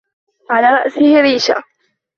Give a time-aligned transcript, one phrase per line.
[0.49, 1.63] على رأسه ريشة